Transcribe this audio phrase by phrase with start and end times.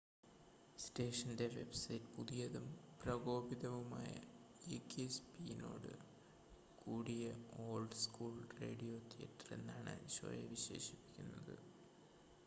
[0.79, 2.65] "സ്റ്റേഷന്റെ വെബ്സൈറ്റ് "പുതിയതും
[3.01, 4.13] പ്രകോപിതവുമായ
[4.63, 5.91] ഗീക്കി സ്‌പിന്നോട്
[6.79, 7.27] കൂടിയ
[7.67, 8.33] ഓൾഡ് സ്കൂൾ
[8.59, 11.55] റേഡിയോ തിയേറ്റർ" എന്നാണ് ഷോയെ വിശേഷിപ്പിക്കുന്നത്‌.